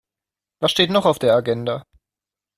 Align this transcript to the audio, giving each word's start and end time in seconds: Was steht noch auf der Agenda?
Was 0.61 0.71
steht 0.71 0.89
noch 0.89 1.05
auf 1.05 1.19
der 1.19 1.35
Agenda? 1.35 1.85